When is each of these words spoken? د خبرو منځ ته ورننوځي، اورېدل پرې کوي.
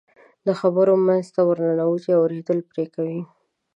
د 0.45 0.47
خبرو 0.59 0.93
منځ 1.07 1.25
ته 1.35 1.41
ورننوځي، 1.49 2.11
اورېدل 2.15 2.59
پرې 2.69 2.85
کوي. 2.95 3.21